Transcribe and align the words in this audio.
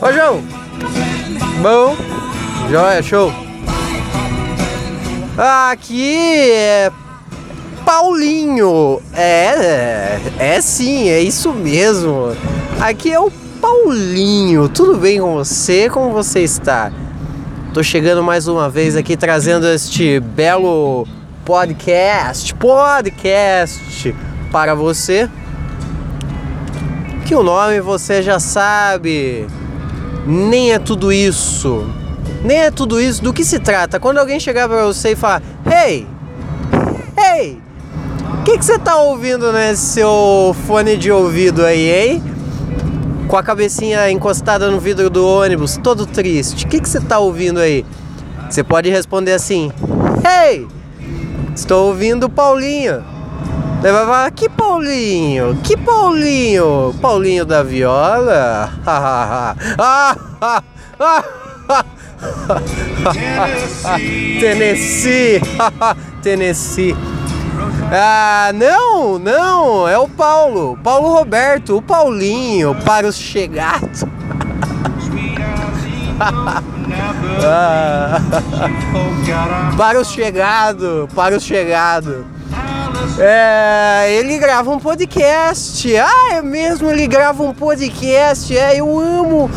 Ô 0.00 0.12
João! 0.12 0.44
Bom? 1.60 1.96
Joia, 2.70 3.02
show! 3.02 3.49
Aqui 5.38 6.50
é 6.50 6.90
Paulinho. 7.84 9.00
É, 9.14 10.20
é 10.38 10.60
sim, 10.60 11.08
é 11.08 11.20
isso 11.20 11.52
mesmo. 11.52 12.36
Aqui 12.80 13.12
é 13.12 13.20
o 13.20 13.30
Paulinho. 13.60 14.68
Tudo 14.68 14.98
bem 14.98 15.20
com 15.20 15.34
você? 15.34 15.88
Como 15.88 16.12
você 16.12 16.40
está? 16.40 16.90
Tô 17.72 17.82
chegando 17.82 18.22
mais 18.22 18.48
uma 18.48 18.68
vez 18.68 18.96
aqui 18.96 19.16
trazendo 19.16 19.66
este 19.68 20.18
belo 20.18 21.06
podcast, 21.44 22.52
podcast 22.54 24.14
para 24.50 24.74
você. 24.74 25.28
Que 27.24 27.34
o 27.36 27.42
nome 27.44 27.80
você 27.80 28.20
já 28.22 28.40
sabe. 28.40 29.46
Nem 30.26 30.72
é 30.72 30.78
tudo 30.78 31.12
isso. 31.12 31.86
Nem 32.42 32.58
é 32.58 32.70
tudo 32.70 33.00
isso. 33.00 33.22
Do 33.22 33.32
que 33.32 33.44
se 33.44 33.58
trata? 33.58 34.00
Quando 34.00 34.18
alguém 34.18 34.40
chegar 34.40 34.68
para 34.68 34.84
você 34.84 35.12
e 35.12 35.16
falar: 35.16 35.42
"Hey! 35.66 36.06
Hey! 37.16 37.60
O 38.40 38.44
que 38.44 38.58
que 38.58 38.64
você 38.64 38.78
tá 38.78 38.96
ouvindo 38.96 39.52
nesse 39.52 39.82
seu 39.82 40.56
fone 40.66 40.96
de 40.96 41.12
ouvido 41.12 41.64
aí, 41.64 41.90
hein?" 41.90 42.22
Com 43.28 43.36
a 43.36 43.42
cabecinha 43.42 44.10
encostada 44.10 44.70
no 44.70 44.80
vidro 44.80 45.08
do 45.08 45.26
ônibus, 45.26 45.76
todo 45.76 46.06
triste. 46.06 46.64
O 46.64 46.68
que 46.68 46.80
que 46.80 46.88
você 46.88 47.00
tá 47.00 47.18
ouvindo 47.18 47.60
aí? 47.60 47.84
Você 48.48 48.64
pode 48.64 48.88
responder 48.88 49.32
assim: 49.32 49.70
"Hey! 50.24 50.66
Estou 51.54 51.88
ouvindo 51.88 52.28
Paulinho." 52.28 53.04
Daí 53.80 53.92
vai 53.92 54.04
falar, 54.04 54.30
que 54.30 54.46
Paulinho? 54.46 55.56
Que 55.62 55.74
Paulinho? 55.74 56.94
Paulinho 57.00 57.46
da 57.46 57.62
viola? 57.62 58.70
Tennessee! 64.40 65.40
Tennessee! 66.22 66.96
Ah, 67.92 68.52
não, 68.54 69.18
não, 69.18 69.88
é 69.88 69.98
o 69.98 70.08
Paulo, 70.08 70.78
Paulo 70.82 71.12
Roberto, 71.12 71.76
o 71.76 71.82
Paulinho, 71.82 72.74
para 72.84 73.06
os 73.06 73.16
chegados. 73.16 74.04
para 79.76 80.00
os 80.00 80.08
chegados, 80.08 81.08
para 81.14 81.36
os 81.36 81.42
chegados. 81.42 82.24
É, 83.18 84.16
ele 84.18 84.38
grava 84.38 84.70
um 84.70 84.78
podcast. 84.78 85.96
Ah, 85.96 86.34
é 86.34 86.42
mesmo, 86.42 86.90
ele 86.90 87.06
grava 87.06 87.42
um 87.42 87.52
podcast. 87.52 88.56
É, 88.56 88.78
eu 88.78 88.98
amo 88.98 89.50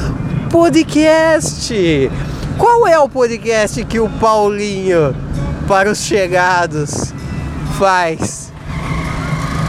podcast. 0.49 2.09
Qual 2.57 2.87
é 2.87 2.99
o 2.99 3.09
podcast 3.09 3.83
que 3.83 3.99
o 3.99 4.07
Paulinho 4.07 5.15
para 5.67 5.89
os 5.89 5.99
chegados 5.99 7.11
faz? 7.79 8.51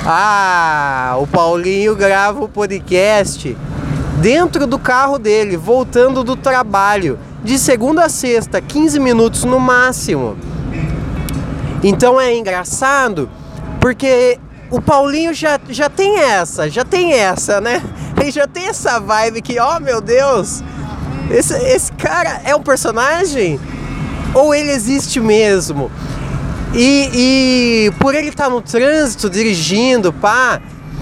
Ah, 0.07 1.17
o 1.19 1.27
Paulinho 1.27 1.97
grava 1.97 2.45
o 2.45 2.49
podcast 2.49 3.57
dentro 4.21 4.67
do 4.67 4.79
carro 4.79 5.19
dele, 5.19 5.57
voltando 5.57 6.23
do 6.23 6.37
trabalho, 6.37 7.19
de 7.43 7.59
segunda 7.59 8.05
a 8.05 8.09
sexta, 8.11 8.61
15 8.61 9.01
minutos 9.01 9.45
no 9.45 9.59
máximo. 9.59 10.37
Então 11.83 12.21
é 12.21 12.37
engraçado 12.37 13.31
porque 13.81 14.39
o 14.71 14.81
Paulinho 14.81 15.33
já, 15.33 15.59
já 15.71 15.89
tem 15.89 16.19
essa, 16.19 16.69
já 16.69 16.85
tem 16.85 17.15
essa, 17.15 17.63
né? 17.63 17.83
Ele 18.21 18.31
já 18.31 18.47
tem 18.47 18.67
essa 18.67 19.01
vibe 19.01 19.41
que, 19.41 19.59
ó 19.59 19.77
oh, 19.77 19.81
meu 19.81 20.01
Deus, 20.01 20.63
esse, 21.31 21.55
esse 21.55 21.93
cara 21.93 22.41
é 22.45 22.55
um 22.55 22.63
personagem? 22.63 23.59
Ou 24.35 24.55
ele 24.55 24.71
existe 24.71 25.21
mesmo? 25.21 25.91
E, 26.75 27.11
e 27.15 27.93
por 28.01 28.15
ele 28.15 28.29
estar 28.29 28.45
tá 28.45 28.51
no 28.51 28.61
trânsito, 28.61 29.31
dirigindo, 29.31 30.13
pá, 30.13 30.61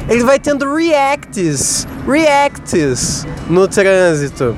ele 0.08 0.22
vai 0.22 0.38
tendo 0.38 0.74
reacts, 0.74 1.86
reacts 2.06 3.26
no 3.48 3.66
trânsito. 3.66 4.54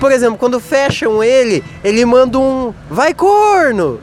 Por 0.00 0.10
exemplo, 0.10 0.38
quando 0.38 0.58
fecham 0.60 1.22
ele, 1.22 1.62
ele 1.82 2.04
manda 2.04 2.38
um 2.38 2.72
vai 2.90 3.12
corno. 3.12 4.00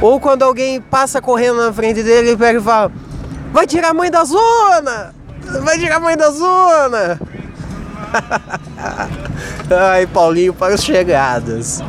Ou 0.00 0.18
quando 0.18 0.42
alguém 0.42 0.80
passa 0.80 1.20
correndo 1.20 1.58
na 1.58 1.72
frente 1.72 2.02
dele, 2.02 2.30
ele 2.30 2.36
pega 2.36 2.58
e 2.58 2.62
fala: 2.62 2.90
Vai 3.52 3.66
tirar 3.66 3.90
a 3.90 3.94
mãe 3.94 4.10
da 4.10 4.24
zona! 4.24 5.14
Vai 5.62 5.78
tirar 5.78 5.96
a 5.96 6.00
mãe 6.00 6.16
da 6.16 6.30
zona! 6.30 7.20
Ai, 9.70 10.06
Paulinho, 10.06 10.54
para 10.54 10.74
os 10.74 10.82
chegadas. 10.82 11.82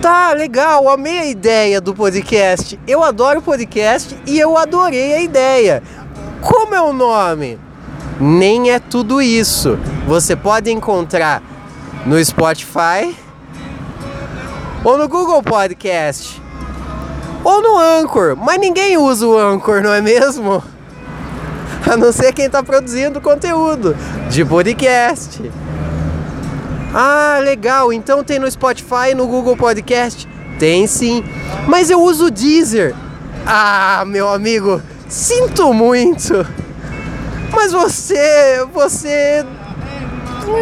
Tá, 0.00 0.32
legal, 0.32 0.88
amei 0.88 1.18
a 1.18 1.26
ideia 1.26 1.80
do 1.80 1.94
podcast. 1.94 2.78
Eu 2.86 3.02
adoro 3.02 3.42
podcast 3.42 4.16
e 4.26 4.38
eu 4.38 4.56
adorei 4.56 5.14
a 5.14 5.20
ideia. 5.20 5.82
Como 6.40 6.74
é 6.74 6.80
o 6.80 6.92
nome? 6.92 7.58
Nem 8.18 8.70
é 8.70 8.78
tudo 8.78 9.20
isso. 9.20 9.78
Você 10.06 10.34
pode 10.34 10.70
encontrar 10.70 11.42
no 12.06 12.22
Spotify 12.24 13.14
ou 14.82 14.96
no 14.96 15.08
Google 15.08 15.42
Podcast 15.42 16.40
ou 17.44 17.62
no 17.62 17.78
Anchor, 17.78 18.36
mas 18.36 18.58
ninguém 18.58 18.96
usa 18.96 19.26
o 19.26 19.38
Anchor, 19.38 19.82
não 19.82 19.92
é 19.92 20.00
mesmo? 20.00 20.62
A 21.90 21.96
não 21.96 22.12
ser 22.12 22.32
quem 22.32 22.46
está 22.46 22.62
produzindo 22.62 23.20
conteúdo 23.20 23.96
de 24.30 24.44
podcast. 24.44 25.50
Ah, 26.94 27.40
legal. 27.42 27.92
Então 27.92 28.22
tem 28.22 28.38
no 28.38 28.48
Spotify 28.48 29.12
no 29.12 29.26
Google 29.26 29.56
Podcast? 29.56 30.28
Tem 30.56 30.86
sim. 30.86 31.24
Mas 31.66 31.90
eu 31.90 32.00
uso 32.00 32.26
o 32.26 32.30
Deezer. 32.30 32.94
Ah, 33.44 34.04
meu 34.06 34.28
amigo, 34.28 34.80
sinto 35.08 35.74
muito. 35.74 36.46
Mas 37.50 37.72
você, 37.72 38.64
você 38.72 39.44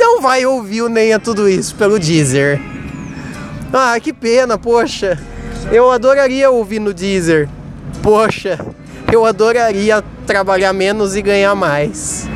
não 0.01 0.23
vai 0.23 0.47
ouvir 0.47 0.81
o 0.81 0.89
Nem 0.89 1.13
é 1.13 1.19
Tudo 1.19 1.47
Isso 1.47 1.75
pelo 1.75 1.99
Deezer. 1.99 2.59
Ah, 3.71 4.01
que 4.01 4.15
pena, 4.15 4.57
poxa. 4.57 5.19
Eu 5.71 5.91
adoraria 5.91 6.51
ouvir 6.51 6.79
no 6.79 6.95
Deezer. 6.95 7.51
Poxa, 8.03 8.59
eu 9.13 9.27
adoraria 9.27 10.03
trabalhar 10.29 10.73
menos 10.75 11.17
e 11.17 11.23
ganhar 11.23 11.55
mais. 11.55 12.29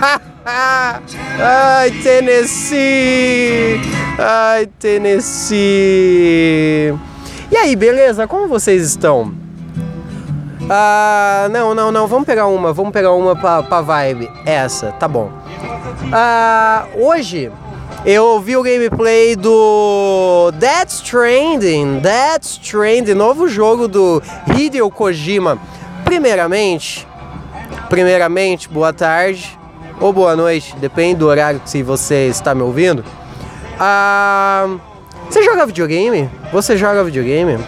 Ai, 0.46 1.90
Tennessee! 2.04 3.80
Ai, 4.16 4.66
Tennessee! 4.78 5.56
E 7.50 7.56
aí, 7.56 7.74
beleza? 7.74 8.28
Como 8.28 8.46
vocês 8.46 8.80
estão? 8.82 9.34
Ah, 10.70 11.48
não, 11.50 11.74
não, 11.74 11.90
não. 11.90 12.06
Vamos 12.06 12.26
pegar 12.26 12.46
uma. 12.46 12.72
Vamos 12.72 12.92
pegar 12.92 13.12
uma 13.12 13.34
pra, 13.34 13.64
pra 13.64 13.80
vibe. 13.80 14.30
Essa, 14.44 14.92
tá 14.92 15.08
bom. 15.08 15.32
Ah, 16.12 16.86
hoje 16.94 17.50
eu 18.06 18.38
vi 18.38 18.56
o 18.56 18.62
gameplay 18.62 19.34
do 19.34 20.52
Death 20.52 20.90
Stranding, 20.90 21.98
Death 21.98 22.44
Stranding, 22.44 23.14
novo 23.14 23.48
jogo 23.48 23.88
do 23.88 24.22
Hideo 24.56 24.88
Kojima. 24.92 25.58
Primeiramente, 26.04 27.04
primeiramente, 27.90 28.68
boa 28.68 28.92
tarde 28.92 29.58
ou 30.00 30.12
boa 30.12 30.36
noite, 30.36 30.76
depende 30.76 31.16
do 31.16 31.26
horário 31.26 31.60
que 31.66 31.82
você 31.82 32.28
está 32.28 32.54
me 32.54 32.62
ouvindo. 32.62 33.04
Ah, 33.76 34.68
você 35.28 35.42
joga 35.42 35.66
videogame? 35.66 36.30
Você 36.52 36.76
joga 36.76 37.02
videogame? 37.02 37.58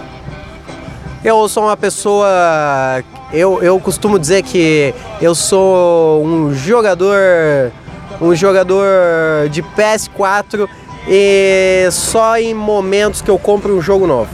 Eu 1.25 1.49
sou 1.49 1.65
uma 1.65 1.77
pessoa. 1.77 3.03
Eu, 3.33 3.61
eu 3.61 3.81
costumo 3.81 4.17
dizer 4.17 4.45
que 4.45 4.95
eu 5.21 5.35
sou 5.35 6.25
um 6.25 6.55
jogador 6.55 7.73
um 8.21 8.35
jogador 8.35 9.49
de 9.51 9.63
PS4 9.63 10.69
e 11.09 11.89
só 11.91 12.39
em 12.39 12.53
momentos 12.53 13.23
que 13.23 13.31
eu 13.31 13.39
compro 13.39 13.77
um 13.77 13.81
jogo 13.81 14.07
novo. 14.07 14.31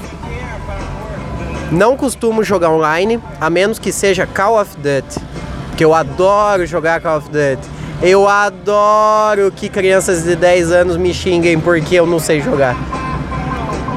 Não 1.71 1.97
costumo 1.97 2.45
jogar 2.45 2.71
online, 2.71 3.21
a 3.41 3.51
menos 3.51 3.79
que 3.79 3.93
seja 3.93 4.27
Call 4.27 4.61
of 4.61 4.77
Duty, 4.77 5.21
que 5.77 5.85
eu 5.85 5.95
adoro 5.95 6.67
jogar 6.67 7.01
Call 7.01 7.19
of 7.19 7.29
Duty. 7.29 7.69
Eu 8.03 8.29
adoro 8.29 9.51
que 9.51 9.69
crianças 9.69 10.25
de 10.25 10.37
10 10.37 10.73
anos 10.73 10.97
me 10.97 11.15
xinguem 11.15 11.59
porque 11.59 11.95
eu 11.95 12.07
não 12.07 12.19
sei 12.19 12.41
jogar. 12.41 12.77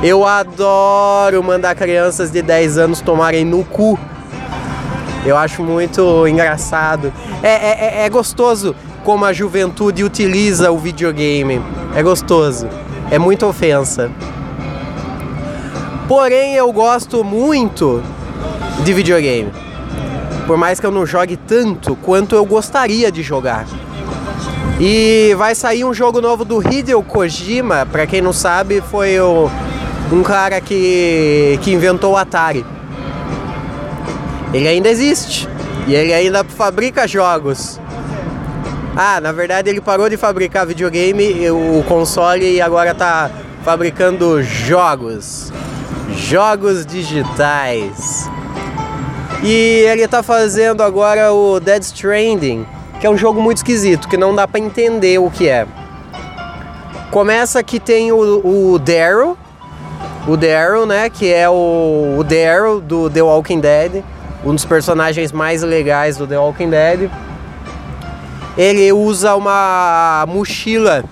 Eu 0.03 0.25
adoro 0.25 1.43
mandar 1.43 1.75
crianças 1.75 2.31
de 2.31 2.41
10 2.41 2.77
anos 2.77 3.01
tomarem 3.01 3.43
no 3.43 3.63
cu. 3.63 3.99
Eu 5.25 5.35
acho 5.35 5.63
muito 5.63 6.27
engraçado. 6.27 7.11
É, 7.41 7.49
é, 7.49 8.01
é, 8.01 8.05
é 8.05 8.09
gostoso 8.09 8.75
como 9.07 9.23
a 9.23 9.31
juventude 9.31 10.03
utiliza 10.03 10.69
o 10.69 10.77
videogame. 10.77 11.61
É 11.95 12.03
gostoso. 12.03 12.67
É 13.09 13.17
muita 13.17 13.47
ofensa. 13.47 14.11
Porém, 16.09 16.55
eu 16.55 16.69
gosto 16.73 17.23
muito 17.23 18.03
de 18.83 18.91
videogame. 18.91 19.49
Por 20.45 20.57
mais 20.57 20.81
que 20.81 20.85
eu 20.85 20.91
não 20.91 21.05
jogue 21.05 21.37
tanto 21.37 21.95
quanto 21.95 22.35
eu 22.35 22.43
gostaria 22.43 23.09
de 23.09 23.23
jogar. 23.23 23.65
E 24.77 25.33
vai 25.37 25.55
sair 25.55 25.85
um 25.85 25.93
jogo 25.93 26.19
novo 26.19 26.43
do 26.43 26.61
Hideo 26.61 27.01
Kojima, 27.01 27.87
para 27.89 28.05
quem 28.05 28.19
não 28.19 28.33
sabe, 28.33 28.83
foi 28.91 29.17
o, 29.21 29.49
um 30.11 30.21
cara 30.21 30.59
que, 30.59 31.57
que 31.61 31.71
inventou 31.71 32.11
o 32.11 32.17
Atari. 32.17 32.65
Ele 34.53 34.67
ainda 34.67 34.89
existe 34.89 35.47
e 35.87 35.95
ele 35.95 36.13
ainda 36.13 36.43
fabrica 36.43 37.07
jogos. 37.07 37.79
Ah, 38.99 39.21
na 39.21 39.31
verdade 39.31 39.69
ele 39.69 39.79
parou 39.79 40.09
de 40.09 40.17
fabricar 40.17 40.65
videogame, 40.65 41.51
o 41.51 41.83
console 41.87 42.55
e 42.55 42.59
agora 42.59 42.95
tá 42.95 43.29
fabricando 43.63 44.41
jogos. 44.41 45.53
Jogos 46.15 46.83
digitais. 46.83 48.27
E 49.43 49.85
ele 49.87 50.07
tá 50.07 50.23
fazendo 50.23 50.81
agora 50.81 51.31
o 51.31 51.59
Dead 51.59 51.83
Stranding, 51.83 52.65
que 52.99 53.05
é 53.05 53.09
um 53.09 53.15
jogo 53.15 53.39
muito 53.39 53.57
esquisito, 53.57 54.07
que 54.07 54.17
não 54.17 54.33
dá 54.33 54.47
para 54.47 54.59
entender 54.59 55.19
o 55.19 55.29
que 55.29 55.47
é. 55.47 55.67
Começa 57.11 57.61
que 57.61 57.79
tem 57.79 58.11
o, 58.11 58.17
o 58.17 58.79
Daryl, 58.79 59.37
o 60.27 60.35
Daryl, 60.35 60.87
né, 60.87 61.07
que 61.07 61.31
é 61.31 61.47
o, 61.47 62.15
o 62.17 62.23
Daryl 62.23 62.81
do 62.81 63.11
The 63.11 63.21
Walking 63.21 63.59
Dead, 63.59 64.03
um 64.43 64.55
dos 64.55 64.65
personagens 64.65 65.31
mais 65.31 65.61
legais 65.61 66.17
do 66.17 66.25
The 66.25 66.39
Walking 66.39 66.71
Dead. 66.71 67.11
Ele 68.57 68.91
usa 68.91 69.35
uma 69.35 70.25
mochila 70.27 71.03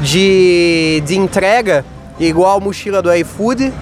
de, 0.00 1.02
de 1.06 1.16
entrega, 1.16 1.84
igual 2.18 2.60
mochila 2.60 3.00
do 3.00 3.12
iFood, 3.14 3.72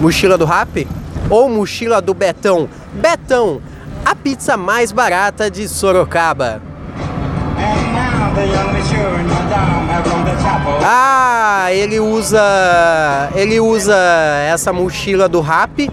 mochila 0.00 0.36
do 0.36 0.44
Rap, 0.44 0.86
ou 1.30 1.48
mochila 1.48 2.02
do 2.02 2.12
Betão. 2.12 2.68
Betão, 2.92 3.60
a 4.04 4.14
pizza 4.14 4.56
mais 4.56 4.92
barata 4.92 5.50
de 5.50 5.68
Sorocaba. 5.68 6.60
Ah, 10.82 11.66
ele 11.72 12.00
usa 12.00 12.40
ele 13.34 13.60
usa 13.60 13.96
essa 14.48 14.72
mochila 14.72 15.28
do 15.28 15.40
rap 15.40 15.90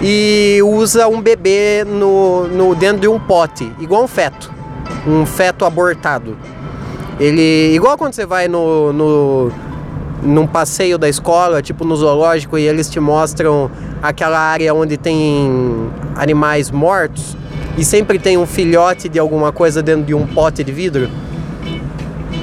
e 0.00 0.60
usa 0.62 1.08
um 1.08 1.20
bebê 1.20 1.84
no, 1.84 2.46
no 2.48 2.74
dentro 2.74 3.00
de 3.00 3.08
um 3.08 3.18
pote, 3.18 3.72
igual 3.80 4.04
um 4.04 4.08
feto, 4.08 4.53
um 5.06 5.24
feto 5.26 5.64
abortado. 5.64 6.36
Ele 7.18 7.74
igual 7.74 7.96
quando 7.96 8.14
você 8.14 8.26
vai 8.26 8.48
no, 8.48 8.92
no 8.92 9.52
num 10.22 10.46
passeio 10.46 10.96
da 10.96 11.08
escola, 11.08 11.60
tipo 11.60 11.84
no 11.84 11.94
zoológico, 11.94 12.56
e 12.56 12.62
eles 12.62 12.88
te 12.88 12.98
mostram 12.98 13.70
aquela 14.02 14.38
área 14.38 14.72
onde 14.72 14.96
tem 14.96 15.90
animais 16.16 16.70
mortos 16.70 17.36
e 17.76 17.84
sempre 17.84 18.18
tem 18.18 18.38
um 18.38 18.46
filhote 18.46 19.08
de 19.08 19.18
alguma 19.18 19.52
coisa 19.52 19.82
dentro 19.82 20.04
de 20.04 20.14
um 20.14 20.26
pote 20.26 20.64
de 20.64 20.72
vidro, 20.72 21.10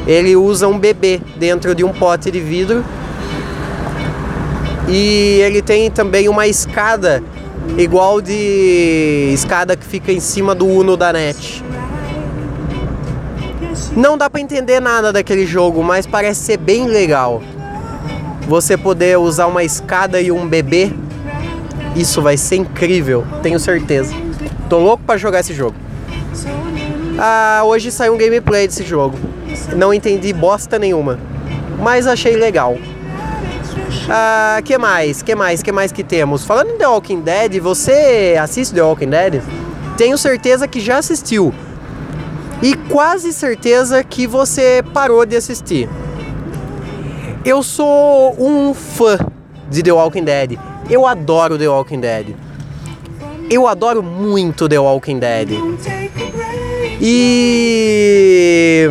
ele 0.06 0.36
usa 0.36 0.68
um 0.68 0.78
bebê 0.78 1.22
dentro 1.38 1.76
de 1.76 1.84
um 1.84 1.92
pote 1.94 2.32
de 2.32 2.40
vidro. 2.40 2.84
E 4.88 5.40
ele 5.42 5.62
tem 5.62 5.90
também 5.90 6.28
uma 6.28 6.48
escada 6.48 7.24
igual 7.78 8.20
de 8.20 9.32
escada 9.34 9.76
que 9.76 9.86
fica 9.86 10.12
em 10.12 10.20
cima 10.20 10.54
do 10.54 10.66
Uno 10.66 10.98
da 10.98 11.14
NET. 11.14 11.64
Não 13.96 14.18
dá 14.18 14.30
para 14.30 14.40
entender 14.40 14.80
nada 14.80 15.12
daquele 15.12 15.46
jogo, 15.46 15.84
mas 15.84 16.08
parece 16.08 16.42
ser 16.42 16.58
bem 16.58 16.88
legal. 16.88 17.44
Você 18.48 18.78
poder 18.78 19.18
usar 19.18 19.48
uma 19.48 19.64
escada 19.64 20.22
e 20.22 20.32
um 20.32 20.48
bebê, 20.48 20.94
isso 21.96 22.22
vai 22.22 22.38
ser 22.38 22.56
incrível, 22.56 23.26
tenho 23.44 23.60
certeza. 23.60 24.14
Tô 24.70 24.80
louco 24.80 25.04
para 25.06 25.18
jogar 25.18 25.42
esse 25.42 25.54
jogo. 25.54 25.76
Ah, 27.20 27.62
hoje 27.66 27.92
saiu 27.92 28.14
um 28.14 28.18
gameplay 28.18 28.66
desse 28.66 28.84
jogo. 28.84 29.18
Não 29.76 29.94
entendi 29.94 30.32
bosta 30.32 30.80
nenhuma, 30.80 31.20
mas 31.78 32.08
achei 32.08 32.38
legal. 32.38 32.78
Ah, 34.10 34.62
que 34.64 34.78
mais? 34.78 35.22
Que 35.22 35.36
mais? 35.36 35.62
Que 35.62 35.72
mais 35.72 35.92
que 35.92 36.04
temos? 36.04 36.46
Falando 36.46 36.70
em 36.70 36.78
The 36.78 36.88
Walking 36.88 37.22
Dead, 37.22 37.60
você 37.60 38.38
assiste 38.42 38.74
The 38.74 38.82
Walking 38.82 39.10
Dead? 39.10 39.42
Tenho 39.98 40.18
certeza 40.18 40.66
que 40.66 40.80
já 40.80 40.98
assistiu. 40.98 41.54
E 42.62 42.76
quase 42.90 43.34
certeza 43.34 44.04
que 44.04 44.28
você 44.28 44.84
parou 44.94 45.26
de 45.26 45.36
assistir. 45.36 45.90
Eu 47.44 47.64
sou 47.64 48.36
um 48.40 48.74
fã 48.74 49.18
de 49.70 49.82
The 49.82 49.92
Walking 49.92 50.24
Dead. 50.24 50.60
Eu 50.90 51.08
adoro 51.08 51.58
The 51.58 51.68
Walking 51.68 52.00
Dead. 52.00 52.36
Eu 53.50 53.68
adoro 53.68 54.04
muito 54.04 54.70
The 54.70 54.78
Walking 54.78 55.18
Dead. 55.18 55.50
E 57.02 58.88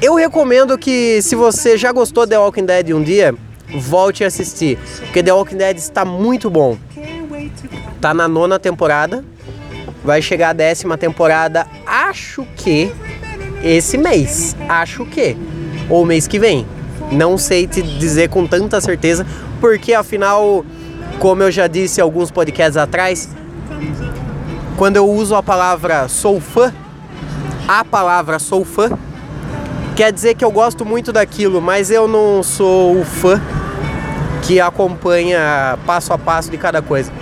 eu 0.00 0.14
recomendo 0.14 0.78
que 0.78 1.20
se 1.20 1.34
você 1.36 1.76
já 1.76 1.92
gostou 1.92 2.24
de 2.24 2.30
The 2.30 2.38
Walking 2.38 2.64
Dead 2.64 2.90
um 2.92 3.02
dia, 3.02 3.34
volte 3.78 4.24
a 4.24 4.28
assistir, 4.28 4.78
porque 5.00 5.22
The 5.22 5.32
Walking 5.32 5.56
Dead 5.58 5.76
está 5.76 6.02
muito 6.02 6.48
bom. 6.48 6.78
Tá 8.00 8.14
na 8.14 8.26
nona 8.26 8.58
temporada, 8.58 9.22
vai 10.04 10.22
chegar 10.22 10.50
a 10.50 10.52
décima 10.52 10.96
temporada, 10.96 11.66
acho 11.86 12.46
que 12.56 12.92
esse 13.62 13.98
mês, 13.98 14.56
acho 14.68 15.04
que, 15.06 15.36
ou 15.88 16.04
mês 16.04 16.26
que 16.26 16.38
vem. 16.38 16.66
Não 17.12 17.36
sei 17.36 17.66
te 17.66 17.82
dizer 17.82 18.28
com 18.28 18.46
tanta 18.46 18.80
certeza, 18.80 19.26
porque 19.60 19.92
afinal, 19.92 20.64
como 21.18 21.42
eu 21.42 21.50
já 21.50 21.66
disse 21.66 22.00
alguns 22.00 22.30
podcasts 22.30 22.76
atrás, 22.76 23.28
quando 24.76 24.96
eu 24.96 25.08
uso 25.08 25.34
a 25.34 25.42
palavra 25.42 26.08
sou 26.08 26.40
fã, 26.40 26.72
a 27.68 27.84
palavra 27.84 28.38
sou 28.38 28.64
fã, 28.64 28.90
quer 29.94 30.12
dizer 30.12 30.34
que 30.34 30.44
eu 30.44 30.50
gosto 30.50 30.84
muito 30.86 31.12
daquilo, 31.12 31.60
mas 31.60 31.90
eu 31.90 32.08
não 32.08 32.42
sou 32.42 33.00
o 33.00 33.04
fã 33.04 33.40
que 34.42 34.58
acompanha 34.60 35.78
passo 35.84 36.12
a 36.12 36.18
passo 36.18 36.50
de 36.50 36.56
cada 36.56 36.80
coisa. 36.80 37.12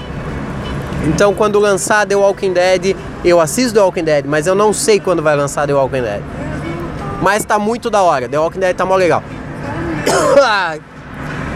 Então, 1.07 1.35
quando 1.35 1.59
lançar 1.59 2.07
The 2.07 2.17
Walking 2.17 2.53
Dead, 2.53 2.97
eu 3.25 3.41
assisto 3.41 3.75
The 3.75 3.81
Walking 3.81 4.05
Dead, 4.05 4.25
mas 4.27 4.47
eu 4.47 4.55
não 4.55 4.73
sei 4.73 4.99
quando 5.01 5.23
vai 5.23 5.37
lançar 5.37 5.67
The 5.67 5.75
Walking 5.75 6.03
Dead. 6.03 6.23
Mas 7.23 7.45
tá 7.45 7.59
muito 7.59 7.89
da 7.91 8.03
hora, 8.03 8.29
The 8.29 8.39
Walking 8.39 8.61
Dead 8.61 8.77
tá 8.77 8.85
mó 8.85 8.97
legal. 8.97 9.23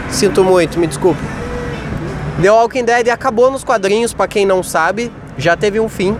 Sinto 0.09 0.43
muito, 0.43 0.79
me 0.79 0.87
desculpe. 0.87 1.21
The 2.41 2.51
Walking 2.51 2.83
Dead 2.83 3.09
acabou 3.09 3.51
nos 3.51 3.63
quadrinhos, 3.63 4.13
para 4.13 4.27
quem 4.27 4.45
não 4.45 4.63
sabe 4.63 5.11
já 5.37 5.55
teve 5.55 5.79
um 5.79 5.89
fim. 5.89 6.17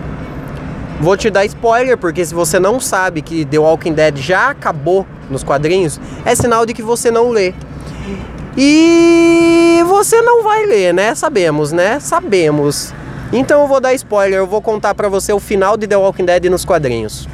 Vou 1.00 1.16
te 1.16 1.28
dar 1.28 1.44
spoiler, 1.44 1.98
porque 1.98 2.24
se 2.24 2.34
você 2.34 2.58
não 2.58 2.78
sabe 2.78 3.20
que 3.20 3.44
The 3.44 3.58
Walking 3.58 3.92
Dead 3.92 4.16
já 4.18 4.50
acabou 4.50 5.06
nos 5.28 5.42
quadrinhos, 5.42 6.00
é 6.24 6.34
sinal 6.34 6.64
de 6.64 6.72
que 6.72 6.82
você 6.82 7.10
não 7.10 7.30
lê. 7.30 7.52
E 8.56 9.82
você 9.86 10.22
não 10.22 10.42
vai 10.42 10.64
ler, 10.66 10.94
né? 10.94 11.14
Sabemos, 11.14 11.72
né? 11.72 11.98
Sabemos. 11.98 12.94
Então 13.36 13.62
eu 13.62 13.66
vou 13.66 13.80
dar 13.80 13.92
spoiler, 13.94 14.38
eu 14.38 14.46
vou 14.46 14.62
contar 14.62 14.94
para 14.94 15.08
você 15.08 15.32
o 15.32 15.40
final 15.40 15.76
de 15.76 15.88
The 15.88 15.96
Walking 15.96 16.24
Dead 16.24 16.44
nos 16.44 16.64
quadrinhos. 16.64 17.28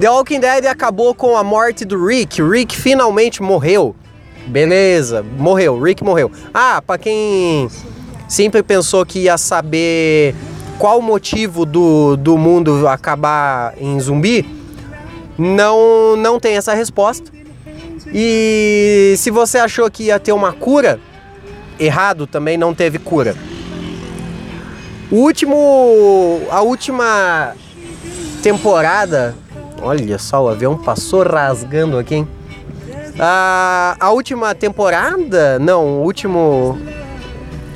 The 0.00 0.10
Walking 0.10 0.40
Dead 0.40 0.66
acabou 0.66 1.14
com 1.14 1.36
a 1.36 1.44
morte 1.44 1.84
do 1.84 2.04
Rick. 2.04 2.42
Rick 2.42 2.76
finalmente 2.76 3.40
morreu. 3.40 3.94
Beleza, 4.48 5.24
morreu. 5.38 5.80
Rick 5.80 6.02
morreu. 6.02 6.32
Ah, 6.52 6.82
para 6.84 6.98
quem 6.98 7.68
sempre 8.26 8.60
pensou 8.60 9.06
que 9.06 9.20
ia 9.20 9.38
saber 9.38 10.34
qual 10.76 10.98
o 10.98 11.02
motivo 11.02 11.64
do, 11.64 12.16
do 12.16 12.36
mundo 12.36 12.88
acabar 12.88 13.72
em 13.78 14.00
zumbi, 14.00 14.44
não, 15.38 16.16
não 16.16 16.40
tem 16.40 16.56
essa 16.56 16.74
resposta. 16.74 17.30
E 18.12 19.14
se 19.16 19.30
você 19.30 19.58
achou 19.58 19.88
que 19.88 20.04
ia 20.04 20.18
ter 20.18 20.32
uma 20.32 20.52
cura, 20.52 20.98
errado 21.78 22.26
também 22.26 22.56
não 22.56 22.74
teve 22.74 22.98
cura. 22.98 23.34
O 25.10 25.16
último. 25.16 26.40
A 26.50 26.60
última 26.60 27.54
temporada. 28.42 29.34
Olha 29.80 30.18
só, 30.18 30.44
o 30.44 30.48
avião 30.48 30.76
passou 30.76 31.22
rasgando 31.22 31.98
aqui, 31.98 32.16
hein? 32.16 32.28
A, 33.18 33.96
a 34.00 34.10
última 34.10 34.54
temporada. 34.54 35.58
Não, 35.58 36.00
o 36.00 36.02
último. 36.02 36.78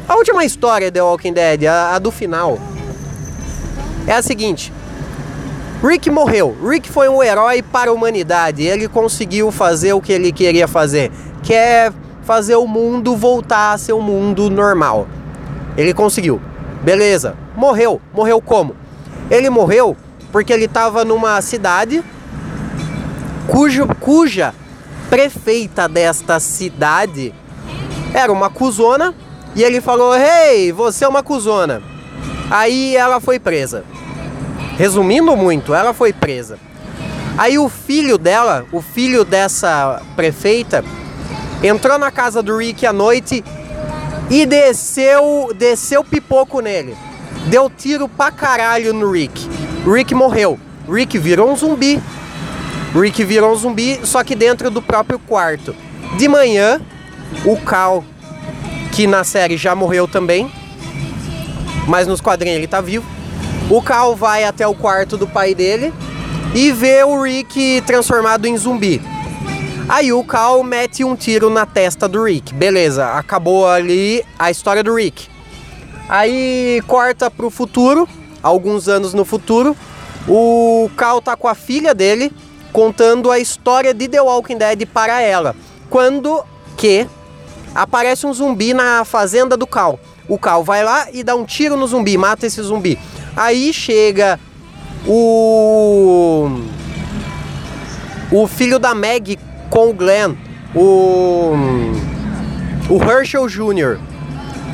A 0.09 0.17
última 0.17 0.45
história 0.45 0.91
de 0.91 1.01
Walking 1.01 1.35
Dead, 1.35 1.65
a, 1.65 1.95
a 1.95 1.99
do 1.99 2.11
final, 2.11 2.59
é 4.07 4.15
a 4.15 4.23
seguinte: 4.23 4.73
Rick 5.83 6.11
morreu. 6.11 6.57
Rick 6.67 6.89
foi 6.89 7.09
um 7.09 7.23
herói 7.23 7.63
para 7.63 7.91
a 7.91 7.93
humanidade. 7.93 8.63
Ele 8.63 8.89
conseguiu 8.89 9.53
fazer 9.53 9.93
o 9.93 10.01
que 10.01 10.13
ele 10.13 10.33
queria 10.33 10.67
fazer, 10.67 11.13
que 11.43 11.53
é 11.53 11.93
fazer 12.29 12.57
o 12.57 12.67
mundo 12.67 13.17
voltar 13.17 13.73
a 13.73 13.79
ser 13.79 13.95
um 13.95 14.03
mundo 14.03 14.51
normal. 14.51 15.09
Ele 15.79 15.95
conseguiu. 15.95 16.39
Beleza. 16.83 17.35
Morreu. 17.57 18.03
Morreu 18.13 18.39
como? 18.39 18.77
Ele 19.31 19.49
morreu 19.49 19.97
porque 20.31 20.53
ele 20.53 20.67
estava 20.67 21.07
numa 21.07 21.41
cidade 21.41 22.05
cujo, 23.47 23.89
cuja 23.99 24.55
prefeita 25.09 25.89
desta 25.89 26.39
cidade 26.39 27.35
era 28.13 28.31
uma 28.31 28.51
cuzona 28.51 29.15
e 29.57 29.63
ele 29.63 29.81
falou: 29.81 30.15
Hey, 30.15 30.71
você 30.71 31.07
é 31.07 31.09
uma 31.09 31.23
cuzona. 31.23 31.81
Aí 32.51 32.95
ela 32.95 33.21
foi 33.21 33.39
presa. 33.39 33.85
Resumindo 34.77 35.35
muito, 35.35 35.73
ela 35.73 35.95
foi 35.95 36.13
presa. 36.13 36.59
Aí 37.39 37.59
o 37.59 37.71
filho 37.71 38.19
dela, 38.19 38.67
o 38.71 38.83
filho 38.83 39.25
dessa 39.25 40.03
prefeita, 40.15 40.85
entrou 41.63 41.99
na 41.99 42.11
casa 42.11 42.43
do 42.43 42.57
Rick 42.57 42.87
à 42.87 42.93
noite 42.93 43.45
e 44.31 44.47
desceu, 44.47 45.53
desceu 45.55 46.05
pipoco 46.05 46.61
nele. 46.61 46.97
Deu 47.47 47.71
tiro 47.71 48.09
pra 48.09 48.31
caralho 48.31 48.93
no 48.93 49.11
Rick. 49.11 49.49
Rick 49.87 50.15
morreu. 50.15 50.59
Rick 50.91 51.19
virou 51.19 51.51
um 51.51 51.57
zumbi. 51.57 52.01
Rick 52.95 53.23
virou 53.25 53.53
um 53.53 53.57
zumbi, 53.57 54.01
só 54.05 54.23
que 54.23 54.35
dentro 54.35 54.71
do 54.71 54.83
próprio 54.83 55.19
quarto. 55.19 55.75
De 56.17 56.29
manhã, 56.29 56.81
o 57.45 57.57
Cal, 57.57 58.05
que 58.93 59.07
na 59.07 59.25
série 59.25 59.57
já 59.57 59.75
morreu 59.75 60.09
também, 60.09 60.51
mas 61.87 62.07
nos 62.07 62.21
quadrinhos 62.21 62.59
ele 62.59 62.67
tá 62.67 62.81
vivo. 62.81 63.07
O 63.71 63.83
Cal 63.83 64.17
vai 64.17 64.45
até 64.45 64.67
o 64.67 64.75
quarto 64.75 65.17
do 65.17 65.27
pai 65.27 65.55
dele 65.55 65.93
e 66.55 66.73
vê 66.73 67.05
o 67.05 67.23
Rick 67.23 67.83
transformado 67.87 68.47
em 68.47 68.57
zumbi. 68.57 69.03
Aí 69.89 70.13
o 70.13 70.23
Cal 70.23 70.63
mete 70.63 71.03
um 71.03 71.17
tiro 71.17 71.49
na 71.49 71.65
testa 71.65 72.07
do 72.07 72.25
Rick. 72.25 72.53
Beleza, 72.53 73.07
acabou 73.15 73.67
ali 73.67 74.23
a 74.39 74.51
história 74.51 74.83
do 74.83 74.95
Rick. 74.95 75.29
Aí 76.07 76.83
corta 76.87 77.31
pro 77.31 77.49
futuro, 77.49 78.07
alguns 78.43 78.87
anos 78.87 79.15
no 79.15 79.25
futuro. 79.25 79.75
O 80.29 80.91
Cal 80.95 81.23
tá 81.23 81.35
com 81.37 81.49
a 81.49 81.55
filha 81.55 81.95
dele 81.95 82.31
contando 82.71 83.31
a 83.31 83.39
história 83.39 83.95
de 83.95 84.09
The 84.09 84.21
Walking 84.21 84.59
Dead 84.59 84.87
para 84.87 85.23
ela. 85.23 85.57
Quando 85.89 86.45
que 86.77 87.07
aparece 87.75 88.27
um 88.27 88.35
zumbi 88.35 88.75
na 88.75 89.07
fazenda 89.07 89.57
do 89.57 89.67
Cal. 89.67 89.99
O 90.29 90.39
Cal 90.39 90.63
vai 90.63 90.85
lá 90.85 91.09
e 91.11 91.23
dá 91.23 91.35
um 91.35 91.47
tiro 91.47 91.79
no 91.79 91.87
zumbi, 91.87 92.19
mata 92.19 92.47
esse 92.47 92.61
zumbi. 92.61 92.99
Aí 93.35 93.73
chega 93.73 94.39
o 95.07 96.61
o 98.31 98.47
filho 98.47 98.79
da 98.79 98.95
Meg 98.95 99.39
com 99.71 99.91
o 99.91 99.95
Glenn, 99.95 100.35
o 100.75 101.53
o 102.89 103.03
Herschel 103.03 103.47
Jr. 103.47 103.99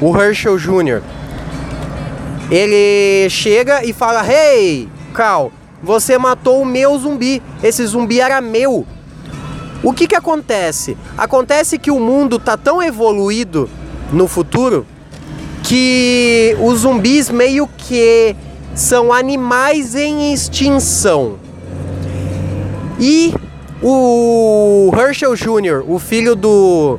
O 0.00 0.16
Herschel 0.16 0.56
Jr. 0.56 1.02
Ele 2.50 3.28
chega 3.28 3.84
e 3.84 3.92
fala: 3.92 4.24
"Hey, 4.24 4.88
Cal, 5.12 5.52
você 5.82 6.16
matou 6.18 6.62
o 6.62 6.66
meu 6.66 6.98
zumbi. 6.98 7.42
Esse 7.62 7.84
zumbi 7.86 8.20
era 8.20 8.40
meu. 8.40 8.86
O 9.82 9.92
que 9.92 10.06
que 10.06 10.16
acontece? 10.16 10.96
Acontece 11.16 11.78
que 11.78 11.90
o 11.90 12.00
mundo 12.00 12.38
tá 12.38 12.56
tão 12.56 12.82
evoluído 12.82 13.68
no 14.12 14.26
futuro 14.26 14.86
que 15.62 16.56
os 16.60 16.80
zumbis 16.80 17.30
meio 17.30 17.66
que 17.66 18.34
são 18.74 19.12
animais 19.12 19.94
em 19.94 20.32
extinção. 20.32 21.36
E 22.98 23.34
o 23.86 24.90
Herschel 24.96 25.34
Jr., 25.34 25.84
o 25.86 25.98
filho 25.98 26.34
do, 26.34 26.98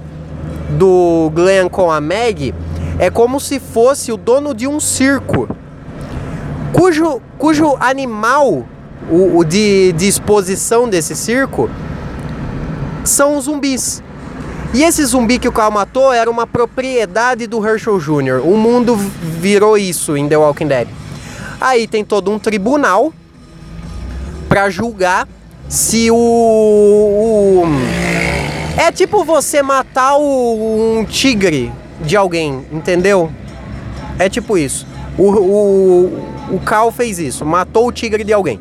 do 0.78 1.32
Glenn 1.34 1.68
com 1.68 1.92
a 1.92 2.00
Meg, 2.00 2.54
é 3.00 3.10
como 3.10 3.40
se 3.40 3.60
fosse 3.60 4.12
o 4.12 4.18
dono 4.18 4.54
de 4.54 4.68
um 4.68 4.80
circo, 4.80 5.50
cujo, 6.72 7.20
cujo 7.40 7.76
animal 7.80 8.68
o, 9.10 9.40
o 9.40 9.44
de, 9.44 9.94
de 9.94 10.08
exposição 10.08 10.88
desse 10.88 11.16
circo 11.16 11.68
são 13.04 13.36
os 13.36 13.46
zumbis. 13.46 14.04
E 14.72 14.84
esse 14.84 15.04
zumbi 15.06 15.40
que 15.40 15.48
o 15.48 15.52
Carl 15.52 15.72
matou 15.72 16.14
era 16.14 16.30
uma 16.30 16.46
propriedade 16.46 17.48
do 17.48 17.66
Herschel 17.66 17.98
Jr. 17.98 18.42
O 18.44 18.58
mundo 18.58 18.96
virou 18.96 19.76
isso 19.76 20.16
em 20.16 20.28
The 20.28 20.38
Walking 20.38 20.68
Dead. 20.68 20.88
Aí 21.60 21.88
tem 21.88 22.04
todo 22.04 22.30
um 22.30 22.38
tribunal 22.38 23.12
para 24.48 24.70
julgar 24.70 25.28
se 25.68 26.12
o, 26.12 26.16
o, 26.16 27.64
É 28.78 28.92
tipo 28.92 29.24
você 29.24 29.62
matar 29.62 30.18
o, 30.18 30.98
um 31.00 31.06
tigre 31.06 31.72
de 32.02 32.16
alguém, 32.16 32.66
entendeu? 32.72 33.32
É 34.20 34.30
tipo 34.30 34.58
isso. 34.58 34.86
O, 35.18 35.32
o, 35.32 36.56
o 36.56 36.60
Carl 36.60 36.92
fez 36.92 37.20
isso, 37.20 37.46
matou 37.46 37.88
o 37.88 37.92
tigre 37.92 38.24
de 38.24 38.34
alguém. 38.34 38.60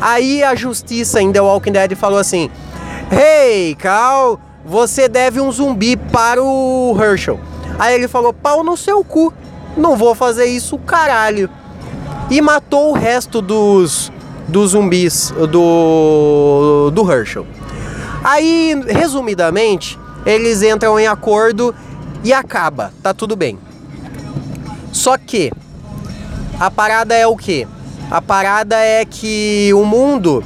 Aí 0.00 0.42
a 0.42 0.54
justiça 0.54 1.20
em 1.20 1.32
The 1.32 1.40
Walking 1.40 1.72
Dead 1.72 1.94
falou 1.94 2.18
assim: 2.18 2.50
Hey, 3.10 3.74
Cal, 3.74 4.38
você 4.64 5.08
deve 5.08 5.40
um 5.40 5.50
zumbi 5.50 5.96
para 5.96 6.42
o 6.42 6.96
Herschel. 7.00 7.40
Aí 7.78 7.94
ele 7.94 8.08
falou: 8.08 8.32
pau 8.32 8.62
no 8.62 8.76
seu 8.76 9.02
cu, 9.02 9.32
não 9.76 9.96
vou 9.96 10.14
fazer 10.14 10.46
isso, 10.46 10.78
caralho. 10.78 11.50
E 12.30 12.40
matou 12.40 12.90
o 12.90 12.92
resto 12.92 13.42
dos, 13.42 14.12
dos 14.50 14.72
zumbis 14.72 15.32
do, 15.50 16.90
do 16.92 17.10
Herschel. 17.10 17.46
Aí, 18.22 18.74
resumidamente, 18.86 19.98
eles 20.26 20.62
entram 20.62 20.98
em 21.00 21.06
acordo 21.06 21.74
e 22.22 22.32
acaba, 22.32 22.92
tá 23.02 23.14
tudo 23.14 23.34
bem. 23.34 23.58
Só 24.92 25.16
que 25.16 25.50
a 26.58 26.70
parada 26.70 27.14
é 27.14 27.26
o 27.26 27.36
que? 27.36 27.66
A 28.10 28.20
parada 28.20 28.76
é 28.76 29.04
que 29.04 29.72
o 29.72 29.84
mundo 29.84 30.44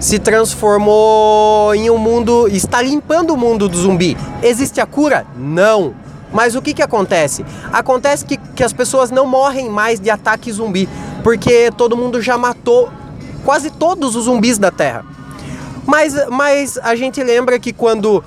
se 0.00 0.18
transformou 0.18 1.74
em 1.74 1.90
um 1.90 1.98
mundo. 1.98 2.48
está 2.48 2.82
limpando 2.82 3.30
o 3.30 3.36
mundo 3.36 3.68
do 3.68 3.76
zumbi. 3.76 4.16
Existe 4.42 4.80
a 4.80 4.86
cura? 4.86 5.26
Não. 5.36 5.94
Mas 6.32 6.56
o 6.56 6.62
que, 6.62 6.74
que 6.74 6.82
acontece? 6.82 7.44
Acontece 7.72 8.24
que, 8.24 8.36
que 8.36 8.64
as 8.64 8.72
pessoas 8.72 9.10
não 9.10 9.26
morrem 9.26 9.70
mais 9.70 10.00
de 10.00 10.10
ataque 10.10 10.50
zumbi, 10.50 10.88
porque 11.22 11.70
todo 11.76 11.96
mundo 11.96 12.20
já 12.20 12.36
matou 12.36 12.90
quase 13.44 13.70
todos 13.70 14.16
os 14.16 14.24
zumbis 14.24 14.58
da 14.58 14.70
Terra. 14.70 15.04
Mas, 15.86 16.14
mas 16.30 16.78
a 16.78 16.94
gente 16.96 17.22
lembra 17.22 17.58
que 17.58 17.72
quando 17.72 18.24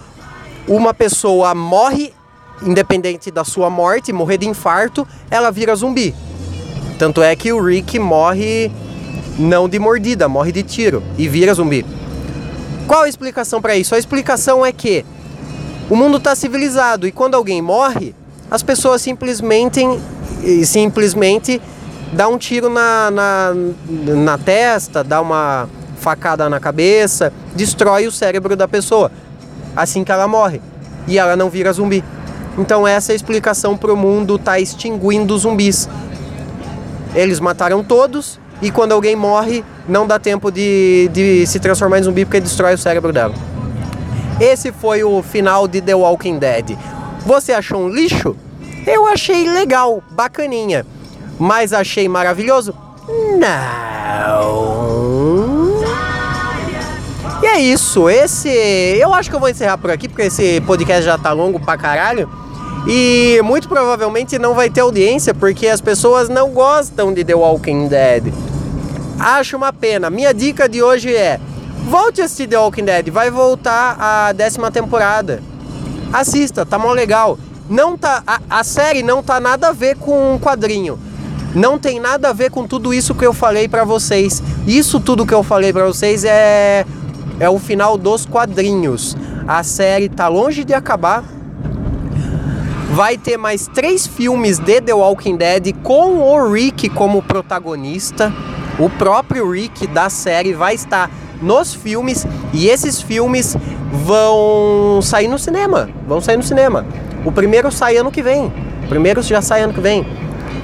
uma 0.67 0.93
pessoa 0.93 1.55
morre, 1.55 2.13
independente 2.61 3.31
da 3.31 3.43
sua 3.43 3.69
morte, 3.69 4.13
morrer 4.13 4.37
de 4.37 4.47
infarto, 4.47 5.07
ela 5.29 5.51
vira 5.51 5.75
zumbi. 5.75 6.13
Tanto 6.99 7.21
é 7.21 7.35
que 7.35 7.51
o 7.51 7.63
Rick 7.63 7.97
morre 7.99 8.71
não 9.37 9.69
de 9.69 9.79
mordida, 9.79 10.27
morre 10.27 10.51
de 10.51 10.63
tiro 10.63 11.03
e 11.17 11.27
vira 11.27 11.53
zumbi. 11.53 11.85
Qual 12.87 13.03
a 13.03 13.09
explicação 13.09 13.61
para 13.61 13.75
isso? 13.75 13.93
A 13.93 13.99
explicação 13.99 14.65
é 14.65 14.71
que 14.71 15.05
o 15.89 15.95
mundo 15.95 16.17
está 16.17 16.35
civilizado 16.35 17.07
e 17.07 17.11
quando 17.11 17.35
alguém 17.35 17.61
morre, 17.61 18.15
as 18.49 18.63
pessoas 18.63 19.01
simplesmente 19.01 19.81
simplesmente 20.63 21.61
dá 22.17 22.27
um 22.27 22.37
tiro 22.39 22.67
na, 22.67 23.11
na, 23.11 23.53
na 23.87 24.37
testa, 24.39 25.03
dá 25.03 25.21
uma 25.21 25.69
facada 25.99 26.49
na 26.49 26.59
cabeça, 26.59 27.31
destrói 27.55 28.07
o 28.07 28.11
cérebro 28.11 28.55
da 28.55 28.67
pessoa 28.67 29.11
assim 29.75 30.03
que 30.03 30.11
ela 30.11 30.27
morre 30.27 30.59
e 31.07 31.19
ela 31.19 31.35
não 31.35 31.47
vira 31.47 31.71
zumbi. 31.71 32.03
Então 32.57 32.87
essa 32.87 33.11
é 33.11 33.13
a 33.13 33.15
explicação 33.15 33.77
para 33.77 33.93
o 33.93 33.95
mundo 33.95 34.35
estar 34.35 34.53
tá 34.53 34.59
extinguindo 34.59 35.37
zumbis. 35.37 35.87
Eles 37.13 37.39
mataram 37.39 37.83
todos 37.83 38.39
e 38.63 38.71
quando 38.71 38.93
alguém 38.93 39.15
morre, 39.15 39.63
não 39.87 40.07
dá 40.07 40.17
tempo 40.17 40.51
de, 40.51 41.11
de 41.13 41.45
se 41.45 41.59
transformar 41.59 41.99
em 41.99 42.03
zumbi 42.03 42.25
porque 42.25 42.39
destrói 42.39 42.73
o 42.73 42.79
cérebro 42.79 43.13
dela. 43.13 43.35
Esse 44.41 44.71
foi 44.71 45.03
o 45.03 45.21
final 45.21 45.67
de 45.67 45.81
The 45.81 45.93
Walking 45.93 46.39
Dead. 46.39 46.75
Você 47.23 47.53
achou 47.53 47.81
um 47.81 47.89
lixo? 47.89 48.35
Eu 48.87 49.05
achei 49.05 49.47
legal, 49.47 50.01
bacaninha. 50.09 50.83
Mas 51.39 51.73
achei 51.73 52.07
maravilhoso? 52.09 52.73
Não. 53.37 54.77
E 57.41 57.45
é 57.45 57.59
isso. 57.59 58.09
Esse. 58.09 58.49
Eu 58.49 59.13
acho 59.13 59.29
que 59.29 59.35
eu 59.35 59.39
vou 59.39 59.49
encerrar 59.49 59.77
por 59.77 59.91
aqui, 59.91 60.07
porque 60.07 60.23
esse 60.23 60.59
podcast 60.61 61.03
já 61.03 61.17
tá 61.17 61.31
longo 61.31 61.59
pra 61.59 61.77
caralho. 61.77 62.29
E 62.87 63.41
muito 63.43 63.67
provavelmente 63.67 64.39
não 64.39 64.53
vai 64.53 64.69
ter 64.69 64.79
audiência 64.81 65.33
porque 65.33 65.67
as 65.67 65.81
pessoas 65.81 66.29
não 66.29 66.51
gostam 66.51 67.13
de 67.13 67.23
The 67.23 67.35
Walking 67.35 67.87
Dead. 67.87 68.33
Acho 69.19 69.57
uma 69.57 69.73
pena. 69.73 70.09
Minha 70.09 70.33
dica 70.33 70.69
de 70.69 70.81
hoje 70.81 71.13
é: 71.13 71.39
volte 71.89 72.21
a 72.21 72.25
assistir 72.25 72.47
The 72.47 72.57
Walking 72.57 72.85
Dead, 72.85 73.09
vai 73.09 73.29
voltar 73.29 73.97
a 73.99 74.31
décima 74.31 74.71
temporada. 74.71 75.43
Assista, 76.13 76.65
tá 76.65 76.79
mó 76.79 76.91
legal. 76.91 77.37
Não 77.69 77.97
tá, 77.97 78.23
a, 78.25 78.39
a 78.49 78.63
série 78.63 79.03
não 79.03 79.21
tá 79.21 79.39
nada 79.39 79.67
a 79.67 79.73
ver 79.73 79.97
com 79.97 80.35
um 80.35 80.39
quadrinho. 80.39 80.97
Não 81.55 81.79
tem 81.79 81.99
nada 81.99 82.29
a 82.29 82.33
ver 82.33 82.51
com 82.51 82.67
tudo 82.67 82.93
isso 82.93 83.15
que 83.15 83.25
eu 83.25 83.33
falei 83.33 83.67
para 83.67 83.83
vocês. 83.83 84.41
Isso 84.65 84.99
tudo 84.99 85.25
que 85.25 85.33
eu 85.33 85.43
falei 85.43 85.71
para 85.73 85.85
vocês 85.85 86.23
é 86.23 86.85
é 87.39 87.49
o 87.49 87.59
final 87.59 87.97
dos 87.97 88.25
quadrinhos. 88.25 89.15
A 89.47 89.63
série 89.63 90.09
tá 90.09 90.27
longe 90.27 90.63
de 90.63 90.73
acabar. 90.73 91.23
Vai 92.91 93.17
ter 93.17 93.37
mais 93.37 93.67
três 93.67 94.07
filmes 94.07 94.57
de 94.59 94.81
The 94.81 94.93
Walking 94.93 95.35
Dead 95.35 95.75
com 95.83 96.19
o 96.19 96.51
Rick 96.51 96.89
como 96.89 97.21
protagonista. 97.21 98.33
O 98.79 98.89
próprio 98.89 99.49
Rick 99.51 99.87
da 99.87 100.09
série 100.09 100.53
vai 100.53 100.75
estar 100.75 101.11
nos 101.41 101.73
filmes 101.73 102.25
e 102.53 102.67
esses 102.67 103.01
filmes 103.01 103.55
vão 104.05 104.99
sair 105.01 105.27
no 105.27 105.37
cinema. 105.37 105.89
Vão 106.07 106.19
sair 106.21 106.37
no 106.37 106.43
cinema. 106.43 106.85
O 107.23 107.31
primeiro 107.31 107.71
sai 107.71 107.97
ano 107.97 108.11
que 108.11 108.23
vem. 108.23 108.51
O 108.83 108.87
primeiro 108.87 109.21
já 109.21 109.41
sai 109.41 109.61
ano 109.61 109.73
que 109.73 109.81
vem. 109.81 110.05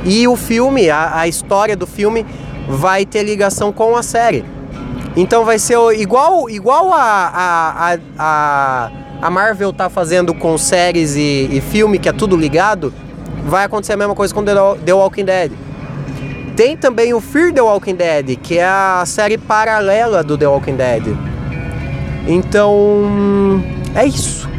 E 0.05 0.27
o 0.27 0.35
filme, 0.35 0.89
a, 0.89 1.19
a 1.19 1.27
história 1.27 1.75
do 1.75 1.87
filme 1.87 2.25
vai 2.67 3.05
ter 3.05 3.23
ligação 3.23 3.71
com 3.71 3.95
a 3.95 4.03
série. 4.03 4.43
Então 5.15 5.45
vai 5.45 5.59
ser 5.59 5.77
igual, 5.99 6.49
igual 6.49 6.91
a, 6.91 7.31
a, 7.33 7.97
a, 8.17 8.91
a 9.21 9.29
Marvel 9.29 9.71
tá 9.71 9.89
fazendo 9.89 10.33
com 10.33 10.57
séries 10.57 11.15
e, 11.15 11.49
e 11.51 11.61
filme, 11.61 11.99
que 11.99 12.09
é 12.09 12.11
tudo 12.11 12.35
ligado, 12.35 12.93
vai 13.45 13.65
acontecer 13.65 13.93
a 13.93 13.97
mesma 13.97 14.15
coisa 14.15 14.33
com 14.33 14.43
The, 14.43 14.93
Walking 14.93 15.25
Dead. 15.25 15.51
Tem 16.55 16.75
também 16.77 17.13
o 17.13 17.21
Fear 17.21 17.53
the 17.53 17.61
Walking 17.61 17.95
Dead, 17.95 18.37
que 18.37 18.57
é 18.57 18.65
a 18.65 19.03
série 19.05 19.37
paralela 19.37 20.23
do 20.23 20.37
The 20.37 20.47
Walking 20.47 20.75
Dead. 20.75 21.03
Então, 22.27 23.63
é 23.95 24.05
isso. 24.05 24.52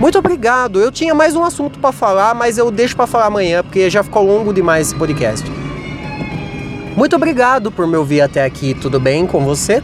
Muito 0.00 0.16
obrigado. 0.16 0.80
Eu 0.80 0.92
tinha 0.92 1.12
mais 1.12 1.34
um 1.34 1.42
assunto 1.42 1.78
para 1.80 1.90
falar, 1.90 2.32
mas 2.32 2.56
eu 2.56 2.70
deixo 2.70 2.94
para 2.94 3.06
falar 3.06 3.26
amanhã, 3.26 3.64
porque 3.64 3.90
já 3.90 4.02
ficou 4.02 4.24
longo 4.24 4.52
demais 4.52 4.88
esse 4.88 4.96
podcast. 4.96 5.50
Muito 6.96 7.16
obrigado 7.16 7.72
por 7.72 7.86
me 7.86 7.96
ouvir 7.96 8.20
até 8.20 8.44
aqui, 8.44 8.74
tudo 8.74 9.00
bem 9.00 9.26
com 9.26 9.44
você? 9.44 9.82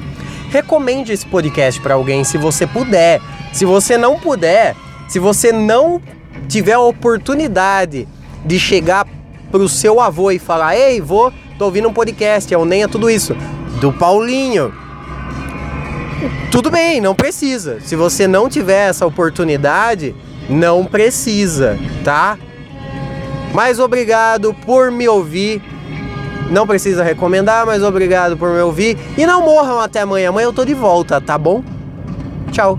Recomende 0.50 1.12
esse 1.12 1.26
podcast 1.26 1.80
para 1.80 1.94
alguém 1.94 2.22
se 2.22 2.38
você 2.38 2.64
puder. 2.64 3.20
Se 3.52 3.64
você 3.64 3.98
não 3.98 4.18
puder, 4.18 4.76
se 5.08 5.18
você 5.18 5.50
não 5.50 6.00
tiver 6.48 6.74
a 6.74 6.80
oportunidade 6.80 8.06
de 8.44 8.58
chegar 8.58 9.06
pro 9.50 9.68
seu 9.68 10.00
avô 10.00 10.30
e 10.30 10.38
falar: 10.38 10.76
"Ei, 10.76 11.00
vô, 11.00 11.32
tô 11.58 11.64
ouvindo 11.64 11.88
um 11.88 11.92
podcast, 11.92 12.52
é 12.54 12.58
o 12.58 12.64
Nem 12.64 12.84
é 12.84 12.88
tudo 12.88 13.10
isso", 13.10 13.36
do 13.80 13.92
Paulinho. 13.92 14.72
Tudo 16.50 16.70
bem, 16.70 17.00
não 17.00 17.14
precisa. 17.14 17.80
Se 17.80 17.96
você 17.96 18.26
não 18.26 18.48
tiver 18.48 18.88
essa 18.88 19.06
oportunidade, 19.06 20.14
não 20.48 20.84
precisa, 20.84 21.78
tá? 22.04 22.38
Mas 23.52 23.78
obrigado 23.78 24.52
por 24.52 24.90
me 24.90 25.08
ouvir. 25.08 25.62
Não 26.50 26.66
precisa 26.66 27.02
recomendar, 27.02 27.64
mas 27.64 27.82
obrigado 27.82 28.36
por 28.36 28.50
me 28.50 28.60
ouvir. 28.60 28.98
E 29.16 29.24
não 29.26 29.42
morram 29.42 29.80
até 29.80 30.00
amanhã. 30.00 30.28
Amanhã 30.28 30.46
eu 30.46 30.52
tô 30.52 30.64
de 30.64 30.74
volta, 30.74 31.20
tá 31.20 31.38
bom? 31.38 31.62
Tchau. 32.50 32.78